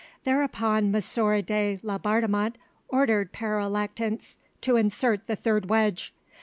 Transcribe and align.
Thereupon 0.23 0.85
M. 0.85 0.91
de 0.93 1.79
Laubardemont 1.83 2.55
ordered 2.89 3.31
Pere 3.31 3.67
Lactance 3.69 4.39
to 4.61 4.75
insert 4.75 5.27
the 5.27 5.35
third 5.35 5.69
wedge. 5.69 6.11